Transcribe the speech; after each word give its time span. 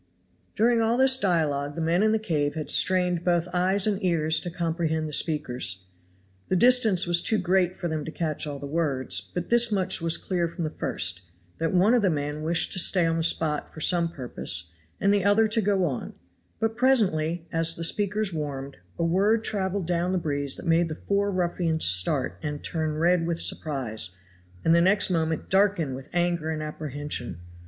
During 0.55 0.81
all 0.81 0.97
this 0.97 1.15
dialogue 1.15 1.75
the 1.75 1.79
men 1.79 2.01
in 2.01 2.11
the 2.11 2.17
cave 2.17 2.55
had 2.55 2.71
strained 2.71 3.23
both 3.23 3.47
eyes 3.53 3.85
and 3.85 4.03
ears 4.03 4.39
to 4.39 4.49
comprehend 4.49 5.07
the 5.07 5.13
speakers. 5.13 5.83
The 6.49 6.55
distance 6.55 7.05
was 7.05 7.21
too 7.21 7.37
great 7.37 7.77
for 7.77 7.87
them 7.87 8.03
to 8.05 8.11
catch 8.11 8.47
all 8.47 8.57
the 8.57 8.65
words, 8.65 9.21
but 9.21 9.51
this 9.51 9.71
much 9.71 10.01
was 10.01 10.17
clear 10.17 10.47
from 10.47 10.63
the 10.63 10.71
first, 10.71 11.21
that 11.59 11.71
one 11.71 11.93
of 11.93 12.01
the 12.01 12.09
men 12.09 12.41
wished 12.41 12.71
to 12.71 12.79
stay 12.79 13.05
on 13.05 13.17
the 13.17 13.21
spot 13.21 13.71
for 13.71 13.79
some 13.79 14.09
purpose, 14.09 14.71
and 14.99 15.13
the 15.13 15.23
other 15.23 15.45
to 15.49 15.61
go 15.61 15.85
on; 15.85 16.15
but 16.59 16.75
presently, 16.75 17.47
as 17.51 17.75
the 17.75 17.83
speakers 17.83 18.33
warmed, 18.33 18.77
a 18.97 19.03
word 19.05 19.43
traveled 19.43 19.85
down 19.85 20.13
the 20.13 20.17
breeze 20.17 20.55
that 20.55 20.65
made 20.65 20.89
the 20.89 20.95
four 20.95 21.29
ruffians 21.31 21.85
start 21.85 22.39
and 22.41 22.63
turn 22.63 22.97
red 22.97 23.27
with 23.27 23.39
surprise, 23.39 24.09
and 24.65 24.73
the 24.73 24.81
next 24.81 25.11
moment 25.11 25.47
darken 25.47 25.93
with 25.93 26.09
anger 26.11 26.49
and 26.49 26.63
apprehension. 26.63 27.39